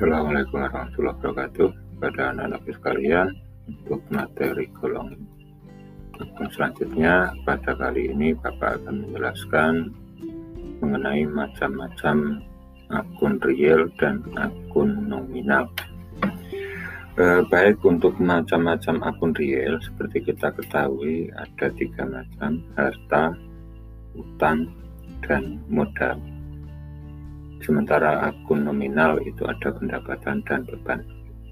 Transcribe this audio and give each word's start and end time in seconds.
Assalamualaikum 0.00 0.64
warahmatullahi 0.64 1.12
wabarakatuh. 1.20 1.70
Pada 2.00 2.32
anak-anak 2.32 2.64
sekalian 2.72 3.28
untuk 3.68 4.00
materi 4.08 4.64
golong 4.80 5.12
akun 6.16 6.48
selanjutnya 6.56 7.36
pada 7.44 7.76
kali 7.76 8.08
ini 8.08 8.32
Bapak 8.32 8.80
akan 8.80 9.04
menjelaskan 9.04 9.92
mengenai 10.80 11.28
macam-macam 11.28 12.40
akun 12.88 13.36
real 13.44 13.92
dan 14.00 14.24
akun 14.40 15.04
nominal. 15.04 15.68
Eh, 17.20 17.44
baik 17.52 17.84
untuk 17.84 18.16
macam-macam 18.16 19.04
akun 19.04 19.36
real 19.36 19.76
seperti 19.84 20.32
kita 20.32 20.48
ketahui 20.56 21.28
ada 21.36 21.68
tiga 21.76 22.08
macam 22.08 22.64
harta, 22.72 23.36
utang, 24.16 24.64
dan 25.28 25.60
modal 25.68 26.39
sementara 27.60 28.32
akun 28.32 28.64
nominal 28.64 29.20
itu 29.24 29.44
ada 29.44 29.72
pendapatan 29.72 30.40
dan 30.48 30.64
beban. 30.64 31.00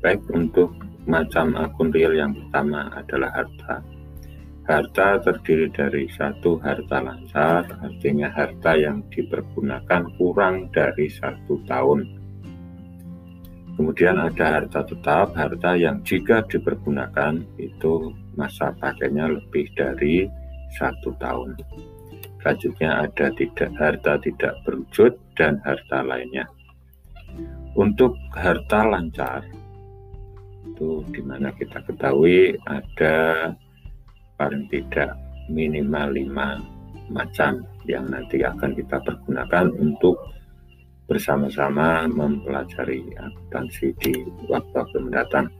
Baik 0.01 0.23
untuk 0.33 0.73
macam 1.09 1.57
akun 1.57 1.91
real 1.91 2.15
yang 2.15 2.33
pertama 2.37 2.93
adalah 2.95 3.33
harta. 3.33 3.83
Harta 4.69 5.17
terdiri 5.25 5.73
dari 5.73 6.05
satu 6.13 6.61
harta 6.61 7.01
lancar, 7.01 7.65
artinya 7.81 8.29
harta 8.29 8.77
yang 8.77 9.01
dipergunakan 9.09 10.05
kurang 10.21 10.69
dari 10.77 11.09
satu 11.09 11.57
tahun. 11.65 12.05
Kemudian 13.81 14.21
ada 14.21 14.61
harta 14.61 14.85
tetap, 14.85 15.33
harta 15.33 15.73
yang 15.73 16.05
jika 16.05 16.45
dipergunakan 16.53 17.41
itu 17.57 18.13
masa 18.37 18.75
pakainya 18.77 19.33
lebih 19.33 19.73
dari 19.73 20.29
satu 20.77 21.17
tahun. 21.17 21.57
Selanjutnya 22.49 23.05
ada 23.05 23.29
tidak 23.37 23.71
harta 23.77 24.17
tidak 24.25 24.57
berwujud 24.65 25.13
dan 25.37 25.61
harta 25.69 26.01
lainnya. 26.01 26.49
Untuk 27.77 28.17
harta 28.33 28.89
lancar 28.89 29.45
itu 30.65 31.05
di 31.13 31.21
mana 31.29 31.53
kita 31.53 31.77
ketahui 31.85 32.57
ada 32.65 33.53
paling 34.41 34.65
tidak 34.73 35.13
minimal 35.53 36.09
lima 36.09 36.57
macam 37.13 37.61
yang 37.85 38.09
nanti 38.09 38.41
akan 38.41 38.73
kita 38.73 38.97
pergunakan 38.97 39.69
untuk 39.77 40.17
bersama-sama 41.05 42.09
mempelajari 42.09 43.13
akuntansi 43.21 43.93
di 44.01 44.25
waktu 44.49 44.97
mendatang. 44.97 45.53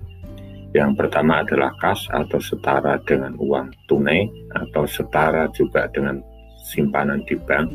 Yang 0.73 1.05
pertama 1.05 1.45
adalah 1.45 1.69
kas 1.85 2.09
atau 2.09 2.41
setara 2.41 2.97
dengan 3.05 3.37
uang 3.37 3.77
tunai 3.93 4.25
atau 4.57 4.89
setara 4.89 5.53
juga 5.53 5.85
dengan 5.93 6.25
simpanan 6.69 7.25
di 7.25 7.35
bank. 7.41 7.73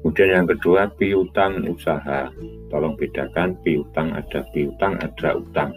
Kemudian 0.00 0.30
yang 0.40 0.46
kedua 0.48 0.88
piutang 0.96 1.68
usaha. 1.68 2.32
Tolong 2.72 2.96
bedakan 2.96 3.52
piutang 3.60 4.16
ada 4.16 4.40
piutang 4.56 4.96
ada 4.96 5.36
utang. 5.36 5.70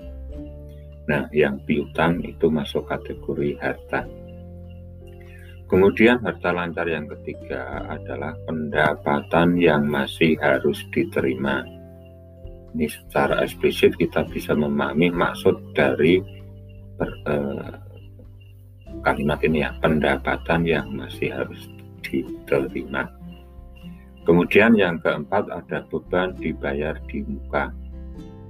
Nah, 1.12 1.28
yang 1.36 1.60
piutang 1.68 2.24
itu 2.24 2.48
masuk 2.48 2.88
kategori 2.88 3.60
harta. 3.60 4.08
Kemudian 5.68 6.20
harta 6.24 6.52
lancar 6.52 6.88
yang 6.88 7.08
ketiga 7.08 7.84
adalah 7.88 8.36
pendapatan 8.44 9.56
yang 9.56 9.88
masih 9.88 10.36
harus 10.40 10.84
diterima. 10.92 11.64
Ini 12.72 12.88
secara 12.88 13.44
eksplisit 13.44 13.96
kita 14.00 14.24
bisa 14.32 14.56
memahami 14.56 15.12
maksud 15.12 15.76
dari 15.76 16.24
per, 16.96 17.12
eh, 17.28 17.72
kalimat 19.04 19.40
ini 19.44 19.64
ya, 19.64 19.72
pendapatan 19.80 20.62
yang 20.64 20.88
masih 20.92 21.32
harus 21.32 21.68
diterima. 22.12 23.08
Kemudian 24.28 24.78
yang 24.78 25.00
keempat 25.00 25.50
ada 25.50 25.88
beban 25.88 26.36
dibayar 26.38 27.00
di 27.08 27.24
muka. 27.26 27.72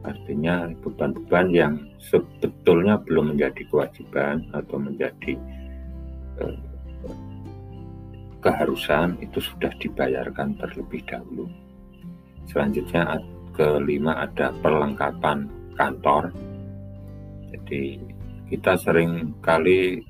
Artinya 0.01 0.67
beban-beban 0.81 1.53
yang 1.53 1.73
sebetulnya 2.01 2.97
belum 3.05 3.37
menjadi 3.37 3.61
kewajiban 3.69 4.49
atau 4.51 4.81
menjadi 4.81 5.37
eh, 6.41 6.57
keharusan 8.41 9.21
itu 9.21 9.37
sudah 9.39 9.69
dibayarkan 9.77 10.57
terlebih 10.57 11.05
dahulu. 11.05 11.45
Selanjutnya 12.49 13.21
kelima 13.53 14.25
ada 14.25 14.49
perlengkapan 14.59 15.45
kantor. 15.77 16.33
Jadi 17.53 18.01
kita 18.49 18.75
sering 18.81 19.37
kali 19.39 20.01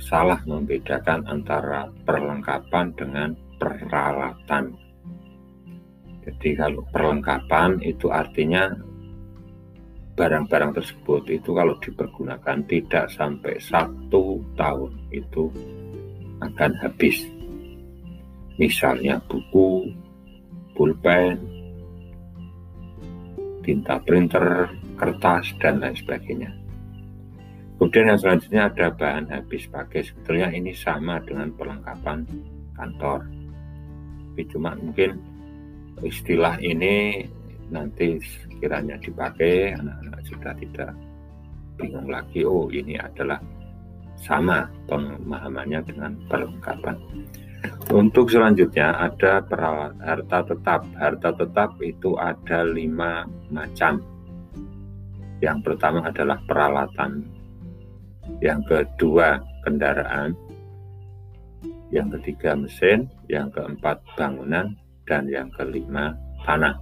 salah 0.00 0.40
membedakan 0.48 1.28
antara 1.28 1.92
perlengkapan 2.08 2.90
dengan 2.96 3.36
peralatan. 3.60 4.72
Jadi 6.24 6.56
kalau 6.56 6.82
perlengkapan 6.88 7.80
itu 7.84 8.08
artinya 8.08 8.72
barang-barang 10.16 10.76
tersebut 10.76 11.22
itu 11.32 11.52
kalau 11.52 11.76
dipergunakan 11.80 12.58
tidak 12.68 13.08
sampai 13.12 13.56
satu 13.60 14.40
tahun 14.56 14.92
itu 15.12 15.48
akan 16.40 16.72
habis. 16.80 17.24
Misalnya 18.60 19.16
buku, 19.24 19.88
pulpen, 20.76 21.40
tinta 23.64 23.96
printer, 24.04 24.68
kertas, 25.00 25.56
dan 25.60 25.80
lain 25.80 25.96
sebagainya. 25.96 26.50
Kemudian 27.80 28.12
yang 28.12 28.20
selanjutnya 28.20 28.68
ada 28.68 28.92
bahan 28.92 29.32
habis 29.32 29.64
pakai. 29.72 30.04
Sebetulnya 30.04 30.52
ini 30.52 30.76
sama 30.76 31.16
dengan 31.24 31.48
perlengkapan 31.56 32.28
kantor. 32.76 33.24
Tapi 33.24 34.42
cuma 34.52 34.76
mungkin 34.76 35.16
istilah 36.04 36.60
ini 36.60 37.24
nanti 37.72 38.20
kiranya 38.60 39.00
dipakai 39.00 39.72
anak-anak 39.80 40.20
sudah 40.28 40.52
tidak 40.60 40.92
bingung 41.80 42.08
lagi 42.12 42.44
oh 42.44 42.68
ini 42.68 42.98
adalah 43.00 43.40
sama 44.20 44.68
pemahamannya 44.84 45.80
dengan 45.88 46.12
perlengkapan 46.28 46.98
untuk 47.88 48.28
selanjutnya 48.28 48.92
ada 48.92 49.40
harta 50.04 50.38
tetap 50.44 50.84
harta 50.98 51.30
tetap 51.32 51.70
itu 51.80 52.18
ada 52.20 52.66
lima 52.68 53.24
macam 53.48 54.02
yang 55.40 55.64
pertama 55.64 56.04
adalah 56.04 56.36
peralatan 56.44 57.39
yang 58.40 58.62
kedua 58.64 59.40
kendaraan, 59.64 60.36
yang 61.90 62.08
ketiga 62.18 62.54
mesin, 62.54 63.10
yang 63.26 63.50
keempat 63.50 64.00
bangunan, 64.14 64.76
dan 65.08 65.26
yang 65.26 65.50
kelima 65.54 66.14
tanah. 66.46 66.78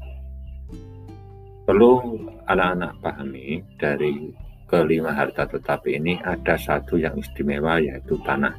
Perlu 1.64 2.24
anak-anak 2.48 2.92
pahami 3.04 3.60
dari 3.76 4.32
kelima 4.68 5.16
harta 5.16 5.48
tetap 5.48 5.84
ini 5.88 6.20
ada 6.20 6.56
satu 6.56 7.00
yang 7.00 7.16
istimewa 7.16 7.80
yaitu 7.80 8.20
tanah. 8.24 8.52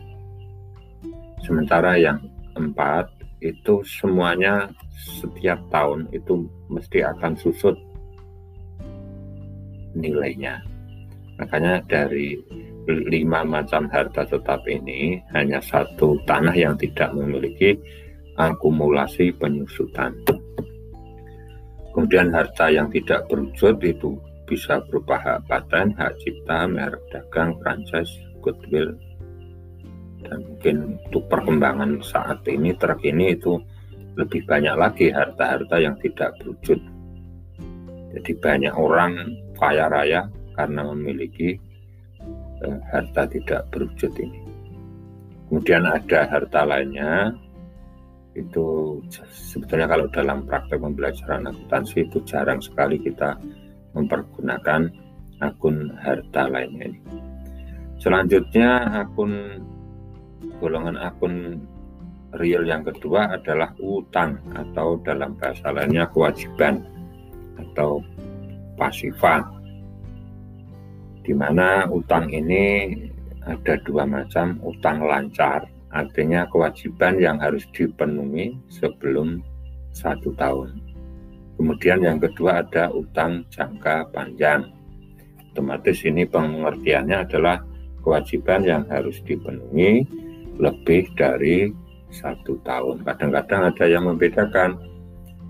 Sementara 1.46 1.98
yang 1.98 2.22
empat 2.58 3.10
itu 3.40 3.82
semuanya 3.86 4.68
setiap 5.00 5.58
tahun 5.72 6.12
itu 6.12 6.50
mesti 6.68 7.06
akan 7.06 7.34
susut 7.40 7.78
nilainya. 9.96 10.69
Makanya 11.40 11.82
dari 11.88 12.36
lima 12.90 13.46
macam 13.46 13.88
harta 13.88 14.26
tetap 14.26 14.66
ini 14.66 15.22
hanya 15.32 15.62
satu 15.64 16.20
tanah 16.26 16.56
yang 16.58 16.76
tidak 16.76 17.14
memiliki 17.16 17.78
akumulasi 18.36 19.32
penyusutan. 19.38 20.16
Kemudian 21.94 22.32
harta 22.32 22.72
yang 22.72 22.88
tidak 22.92 23.28
berwujud 23.28 23.78
itu 23.84 24.20
bisa 24.48 24.82
berupa 24.90 25.20
hak 25.22 25.46
paten, 25.46 25.94
hak 25.96 26.18
cipta, 26.24 26.66
merek 26.66 27.02
dagang, 27.14 27.54
franchise, 27.62 28.10
goodwill, 28.42 28.90
dan 30.26 30.42
mungkin 30.42 30.98
untuk 31.06 31.24
perkembangan 31.30 32.02
saat 32.02 32.42
ini 32.50 32.74
terkini 32.76 33.38
itu 33.38 33.62
lebih 34.18 34.44
banyak 34.50 34.76
lagi 34.76 35.08
harta-harta 35.14 35.78
yang 35.78 35.96
tidak 36.02 36.34
berwujud. 36.42 36.80
Jadi 38.10 38.32
banyak 38.42 38.74
orang 38.74 39.14
kaya 39.54 39.86
raya 39.86 40.26
karena 40.60 40.84
memiliki 40.92 41.56
Eh, 42.60 42.80
harta 42.92 43.24
tidak 43.24 43.72
berwujud 43.72 44.12
ini. 44.20 44.44
Kemudian 45.48 45.88
ada 45.88 46.28
harta 46.28 46.68
lainnya, 46.68 47.32
itu 48.36 49.00
sebetulnya 49.32 49.88
kalau 49.88 50.12
dalam 50.12 50.44
praktek 50.44 50.84
pembelajaran 50.84 51.48
akuntansi 51.48 52.04
itu 52.04 52.20
jarang 52.28 52.60
sekali 52.60 53.00
kita 53.00 53.40
mempergunakan 53.96 54.92
akun 55.40 55.96
harta 56.04 56.52
lainnya 56.52 56.92
ini. 56.92 57.02
Selanjutnya 58.04 58.92
akun 59.08 59.64
golongan 60.60 61.00
akun 61.00 61.64
real 62.36 62.68
yang 62.68 62.84
kedua 62.84 63.40
adalah 63.40 63.72
utang 63.80 64.36
atau 64.52 65.00
dalam 65.08 65.32
bahasa 65.40 65.72
lainnya 65.72 66.12
kewajiban 66.12 66.84
atau 67.56 68.04
pasifa 68.76 69.59
di 71.30 71.38
mana 71.38 71.86
utang 71.94 72.26
ini 72.34 72.98
ada 73.46 73.78
dua 73.86 74.10
macam 74.10 74.58
utang 74.66 75.06
lancar 75.06 75.70
artinya 75.94 76.50
kewajiban 76.50 77.22
yang 77.22 77.38
harus 77.38 77.70
dipenuhi 77.70 78.58
sebelum 78.74 79.46
satu 79.94 80.34
tahun 80.34 80.90
Kemudian 81.60 82.00
yang 82.00 82.24
kedua 82.24 82.64
ada 82.64 82.88
utang 82.88 83.44
jangka 83.52 84.08
panjang. 84.16 84.64
Otomatis 85.52 86.08
ini 86.08 86.24
pengertiannya 86.24 87.28
adalah 87.28 87.60
kewajiban 88.00 88.64
yang 88.64 88.88
harus 88.88 89.20
dipenuhi 89.28 90.08
lebih 90.56 91.12
dari 91.20 91.68
satu 92.16 92.56
tahun. 92.64 93.04
Kadang-kadang 93.04 93.76
ada 93.76 93.86
yang 93.92 94.08
membedakan 94.08 94.80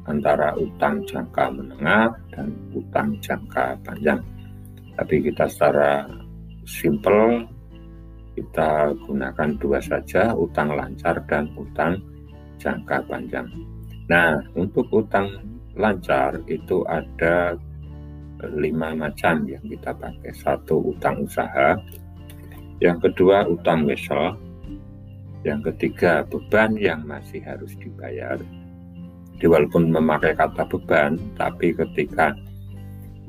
antara 0.10 0.58
utang 0.58 1.06
jangka 1.06 1.46
menengah 1.54 2.10
dan 2.34 2.58
utang 2.74 3.14
jangka 3.22 3.78
panjang. 3.86 4.18
Tapi 5.00 5.24
kita 5.24 5.48
secara 5.48 6.04
simple 6.68 7.48
kita 8.36 8.92
gunakan 9.07 9.50
dua 9.60 9.80
saja, 9.80 10.36
utang 10.36 10.75
lancar 10.75 11.24
dan 11.28 11.48
utang 11.56 12.04
jangka 12.60 13.07
panjang. 13.07 13.48
Nah, 14.12 14.44
untuk 14.60 14.92
utang 14.92 15.40
lancar 15.80 16.36
itu 16.51 16.84
ada 16.88 17.56
lima 18.60 18.92
macam 18.96 19.48
yang 19.48 19.63
kita 19.63 19.96
pakai. 19.96 20.36
Satu 20.36 20.92
utang 20.92 21.24
usaha, 21.24 21.80
yang 22.84 23.00
kedua 23.00 23.48
utang 23.48 23.88
wesel, 23.88 24.36
yang 25.44 25.63
ketiga 25.63 26.24
beban 26.28 26.75
yang 26.75 27.04
masih 27.07 27.40
harus 27.44 27.72
dibayar. 27.80 28.40
Di 29.40 29.48
walaupun 29.48 29.92
memakai 29.92 30.36
kata 30.36 30.68
beban, 30.68 31.16
tapi 31.40 31.72
ketika 31.72 32.36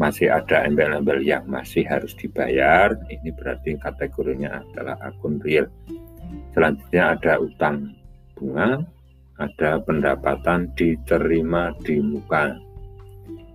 masih 0.00 0.32
ada 0.32 0.64
embel-embel 0.64 1.20
yang 1.20 1.44
masih 1.44 1.85
harus 1.85 2.17
dibayar, 2.17 2.97
ini 3.12 3.29
berarti 3.37 3.76
kategorinya 3.76 4.64
adalah 4.64 4.97
akun 5.05 5.37
real. 5.44 5.69
Selanjutnya 6.56 7.20
ada 7.20 7.37
utang 7.37 7.93
bunga, 8.32 8.81
ada 9.37 9.76
pendapatan 9.85 10.73
diterima 10.73 11.76
di 11.85 12.00
muka. 12.00 12.56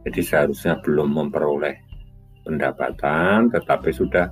Jadi 0.05 0.21
seharusnya 0.21 0.77
belum 0.85 1.17
memperoleh 1.17 1.81
pendapatan, 2.45 3.49
tetapi 3.49 3.89
sudah 3.89 4.29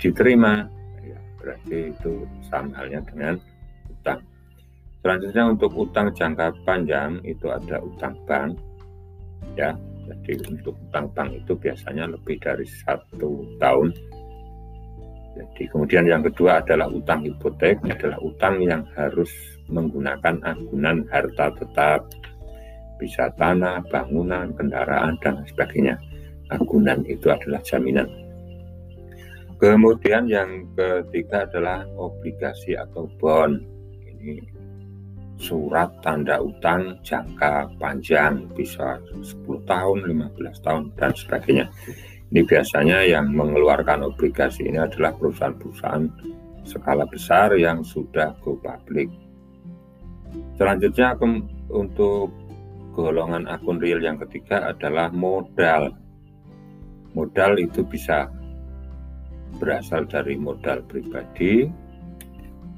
diterima. 0.00 0.64
Ya, 1.04 1.20
berarti 1.36 1.92
itu 1.92 2.24
sama 2.48 2.72
halnya 2.72 3.04
dengan 3.04 3.36
utang. 3.92 4.24
Selanjutnya 5.04 5.44
untuk 5.44 5.76
utang 5.76 6.08
jangka 6.16 6.56
panjang 6.64 7.20
itu 7.28 7.52
ada 7.52 7.84
utang 7.84 8.16
bank. 8.24 8.56
Ya, 9.60 9.76
jadi 10.06 10.32
untuk 10.46 10.78
utang 10.88 11.10
bank 11.12 11.34
itu 11.34 11.52
biasanya 11.58 12.06
lebih 12.10 12.38
dari 12.38 12.66
satu 12.86 13.56
tahun 13.58 13.90
jadi 15.36 15.68
kemudian 15.68 16.04
yang 16.08 16.24
kedua 16.24 16.64
adalah 16.64 16.88
utang 16.88 17.20
hipotek, 17.20 17.76
adalah 17.84 18.16
utang 18.24 18.56
yang 18.64 18.80
harus 18.96 19.28
menggunakan 19.68 20.40
agunan 20.40 21.04
harta 21.12 21.52
tetap, 21.60 22.00
bisa 22.96 23.28
tanah, 23.36 23.84
bangunan, 23.92 24.48
kendaraan 24.56 25.12
dan 25.20 25.44
sebagainya. 25.52 26.00
Agunan 26.48 27.04
itu 27.04 27.28
adalah 27.28 27.60
jaminan. 27.60 28.08
Kemudian 29.60 30.24
yang 30.28 30.68
ketiga 30.72 31.44
adalah 31.44 31.84
obligasi 31.96 32.72
atau 32.76 33.04
bond. 33.20 33.60
Ini 34.08 34.40
surat 35.36 35.92
tanda 36.00 36.40
utang 36.40 36.96
jangka 37.04 37.68
panjang 37.76 38.48
bisa 38.56 38.96
10 39.20 39.44
tahun, 39.68 39.98
15 40.08 40.64
tahun 40.64 40.82
dan 40.96 41.12
sebagainya. 41.12 41.66
Ini 42.32 42.42
biasanya 42.42 43.06
yang 43.06 43.30
mengeluarkan 43.30 44.02
obligasi 44.02 44.66
ini 44.66 44.82
adalah 44.82 45.14
perusahaan-perusahaan 45.14 46.04
skala 46.66 47.06
besar 47.06 47.54
yang 47.54 47.86
sudah 47.86 48.34
go 48.42 48.58
public. 48.58 49.06
Selanjutnya 50.58 51.14
untuk 51.70 52.34
golongan 52.96 53.46
akun 53.46 53.78
real 53.78 54.02
yang 54.02 54.18
ketiga 54.18 54.72
adalah 54.72 55.12
modal. 55.14 55.94
Modal 57.14 57.60
itu 57.62 57.86
bisa 57.86 58.26
berasal 59.62 60.04
dari 60.10 60.36
modal 60.36 60.82
pribadi 60.84 61.70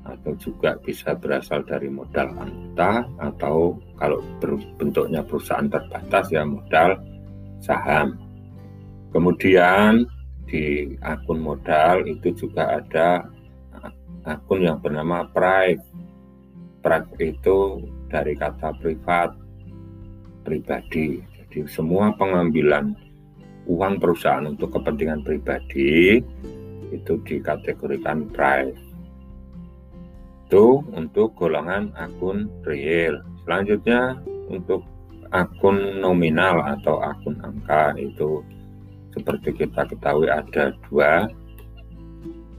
atau 0.09 0.33
juga 0.41 0.81
bisa 0.81 1.13
berasal 1.13 1.63
dari 1.69 1.93
modal 1.93 2.33
anggota 2.33 3.05
atau 3.21 3.77
kalau 4.01 4.25
bentuknya 4.81 5.21
perusahaan 5.21 5.69
terbatas 5.69 6.33
ya 6.33 6.49
modal 6.49 6.97
saham. 7.61 8.17
Kemudian 9.13 10.09
di 10.49 10.97
akun 11.05 11.45
modal 11.45 12.09
itu 12.09 12.33
juga 12.33 12.81
ada 12.81 13.29
akun 14.25 14.65
yang 14.65 14.81
bernama 14.81 15.29
Private. 15.29 15.85
Private 16.81 17.21
itu 17.21 17.59
dari 18.09 18.33
kata 18.33 18.73
privat, 18.81 19.37
pribadi. 20.47 21.21
Jadi 21.21 21.69
semua 21.69 22.15
pengambilan 22.17 22.97
uang 23.69 24.01
perusahaan 24.01 24.49
untuk 24.49 24.73
kepentingan 24.73 25.21
pribadi 25.21 26.25
itu 26.89 27.13
dikategorikan 27.29 28.33
private. 28.33 28.88
Itu 30.49 30.81
untuk 30.97 31.37
golongan 31.37 31.93
akun 31.93 32.49
real. 32.65 33.21
Selanjutnya 33.45 34.17
untuk 34.49 34.81
akun 35.29 36.01
nominal 36.01 36.65
atau 36.65 37.05
akun 37.05 37.37
angka 37.45 37.93
itu 38.01 38.41
seperti 39.13 39.53
kita 39.53 39.85
ketahui 39.85 40.33
ada 40.33 40.73
dua. 40.89 41.29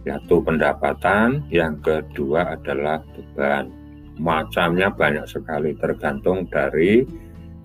Yaitu 0.06 0.38
pendapatan. 0.38 1.50
Yang 1.50 1.82
kedua 1.82 2.54
adalah 2.54 3.02
beban. 3.18 3.74
Macamnya 4.22 4.94
banyak 4.94 5.26
sekali 5.26 5.74
tergantung 5.82 6.46
dari 6.46 7.02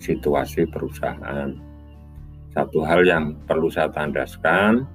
situasi 0.01 0.65
perusahaan. 0.73 1.53
Satu 2.49 2.81
hal 2.81 3.05
yang 3.05 3.37
perlu 3.45 3.69
saya 3.69 3.93
tandaskan 3.93 4.89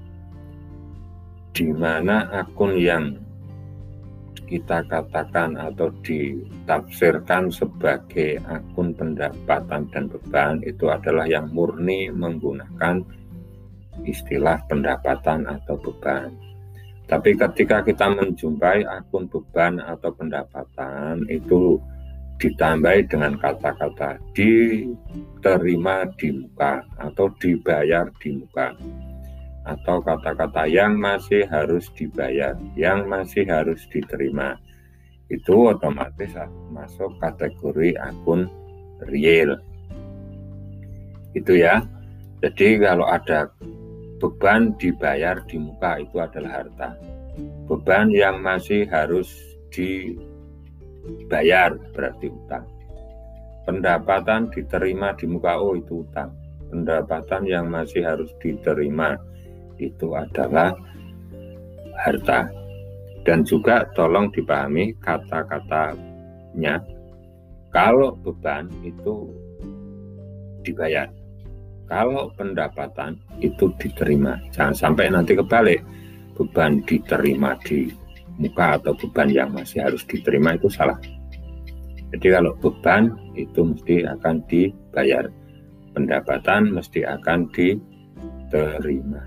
di 1.53 1.69
mana 1.69 2.25
akun 2.33 2.81
yang 2.81 3.28
kita 4.49 4.81
katakan 4.89 5.53
atau 5.53 5.93
ditafsirkan 6.01 7.53
sebagai 7.53 8.41
akun 8.49 8.97
pendapatan 8.97 9.85
dan 9.93 10.09
beban 10.09 10.57
itu 10.65 10.89
adalah 10.89 11.29
yang 11.29 11.45
murni 11.53 12.09
menggunakan 12.09 13.05
istilah 14.09 14.57
pendapatan 14.65 15.45
atau 15.45 15.77
beban. 15.77 16.33
Tapi 17.05 17.37
ketika 17.37 17.85
kita 17.85 18.09
menjumpai 18.09 18.89
akun 18.89 19.29
beban 19.29 19.77
atau 19.77 20.09
pendapatan 20.17 21.21
itu 21.29 21.77
ditambahi 22.41 23.05
dengan 23.05 23.35
kata-kata 23.37 24.17
diterima 24.33 26.07
di 26.17 26.33
muka 26.33 26.81
atau 26.97 27.27
dibayar 27.37 28.07
di 28.17 28.39
muka 28.39 28.71
atau 29.69 30.01
kata-kata 30.01 30.65
yang 30.65 30.97
masih 30.97 31.45
harus 31.45 31.85
dibayar, 31.93 32.57
yang 32.73 33.05
masih 33.05 33.45
harus 33.45 33.85
diterima. 33.93 34.57
Itu 35.29 35.69
otomatis 35.69 36.33
masuk 36.73 37.21
kategori 37.21 37.93
akun 38.01 38.49
real. 39.05 39.61
Itu 41.37 41.53
ya. 41.53 41.85
Jadi 42.41 42.81
kalau 42.81 43.05
ada 43.05 43.53
beban 44.17 44.73
dibayar 44.81 45.37
di 45.45 45.61
muka 45.61 46.01
itu 46.01 46.17
adalah 46.17 46.65
harta. 46.65 46.97
Beban 47.69 48.09
yang 48.09 48.41
masih 48.41 48.89
harus 48.89 49.29
dibayar 49.69 51.77
berarti 51.93 52.33
utang. 52.33 52.65
Pendapatan 53.69 54.49
diterima 54.49 55.13
di 55.13 55.29
muka 55.29 55.61
oh 55.61 55.77
itu 55.77 56.01
utang. 56.01 56.33
Pendapatan 56.73 57.45
yang 57.45 57.69
masih 57.69 58.01
harus 58.01 58.33
diterima 58.41 59.13
itu 59.81 60.13
adalah 60.13 60.75
harta. 62.05 62.51
Dan 63.23 63.43
juga 63.43 63.83
tolong 63.95 64.31
dipahami 64.31 64.95
kata-katanya. 65.03 66.83
Kalau 67.69 68.17
beban 68.19 68.65
itu 68.81 69.29
dibayar 70.65 71.09
kalau 71.89 72.29
pendapatan 72.37 73.17
itu 73.41 73.73
diterima. 73.81 74.37
Jangan 74.53 74.77
sampai 74.77 75.09
nanti 75.09 75.33
kebalik, 75.33 75.81
beban 76.37 76.85
diterima 76.85 77.57
di 77.65 77.89
muka 78.37 78.77
atau 78.77 78.93
beban 78.93 79.33
yang 79.33 79.49
masih 79.49 79.81
harus 79.81 80.05
diterima 80.05 80.53
itu 80.53 80.69
salah. 80.69 81.01
Jadi 82.13 82.27
kalau 82.29 82.53
beban 82.61 83.09
itu 83.33 83.73
mesti 83.73 84.05
akan 84.05 84.45
dibayar, 84.45 85.25
pendapatan 85.97 86.77
mesti 86.77 87.09
akan 87.09 87.49
diterima. 87.57 89.25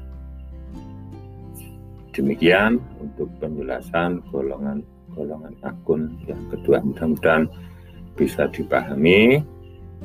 Demikian 2.13 2.77
untuk 3.01 3.33
penjelasan 3.41 4.21
golongan-golongan 4.29 5.57
akun 5.65 6.13
yang 6.29 6.41
kedua 6.53 6.85
mudah-mudahan 6.85 7.49
bisa 8.17 8.45
dipahami 8.53 9.41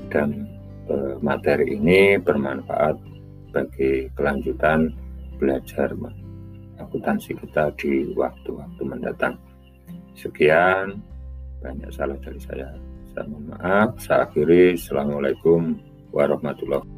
dan 0.08 0.48
Eh, 0.88 1.16
materi 1.20 1.76
ini 1.76 2.16
bermanfaat 2.16 2.96
bagi 3.52 4.08
kelanjutan 4.16 4.88
belajar 5.36 5.92
akuntansi 6.80 7.36
kita 7.36 7.76
di 7.76 8.16
waktu-waktu 8.16 8.82
mendatang. 8.88 9.36
Sekian, 10.16 11.04
banyak 11.60 11.92
salah 11.92 12.16
dari 12.24 12.40
saya. 12.40 12.72
Saya 13.12 13.28
mohon 13.28 13.52
maaf. 13.52 14.00
Saya 14.00 14.32
akhiri. 14.32 14.80
Assalamualaikum 14.80 15.76
warahmatullahi 16.16 16.97